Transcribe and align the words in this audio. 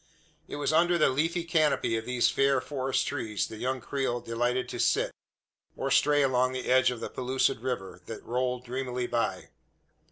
It 0.47 0.55
was 0.55 0.73
under 0.73 0.97
the 0.97 1.09
leafy 1.09 1.43
canopy 1.43 1.95
of 1.95 2.05
these 2.07 2.27
fair 2.27 2.59
forest 2.59 3.05
trees 3.05 3.45
the 3.49 3.57
young 3.57 3.79
Creole 3.81 4.19
delighted 4.19 4.67
to 4.69 4.79
sit 4.79 5.11
or 5.77 5.91
stray 5.91 6.23
along 6.23 6.53
the 6.53 6.71
edge 6.71 6.89
of 6.89 7.01
the 7.01 7.09
pellucid 7.11 7.59
river, 7.61 8.01
that 8.07 8.23
rolled 8.23 8.65
dreamily 8.65 9.05
by. 9.05 9.49